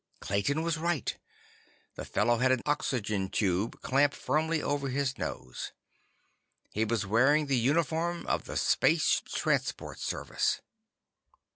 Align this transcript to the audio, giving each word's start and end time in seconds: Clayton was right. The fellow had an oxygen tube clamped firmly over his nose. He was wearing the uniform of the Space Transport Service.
Clayton 0.19 0.63
was 0.63 0.79
right. 0.79 1.15
The 1.93 2.05
fellow 2.05 2.39
had 2.39 2.51
an 2.51 2.63
oxygen 2.65 3.29
tube 3.29 3.79
clamped 3.83 4.15
firmly 4.15 4.59
over 4.59 4.89
his 4.89 5.15
nose. 5.19 5.73
He 6.71 6.83
was 6.85 7.05
wearing 7.05 7.45
the 7.45 7.59
uniform 7.59 8.25
of 8.25 8.45
the 8.45 8.57
Space 8.57 9.21
Transport 9.23 9.99
Service. 9.99 10.61